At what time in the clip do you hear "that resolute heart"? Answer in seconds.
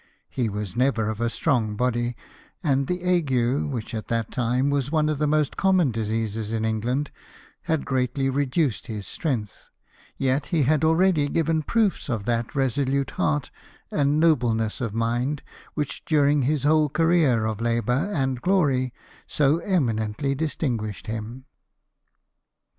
12.25-13.51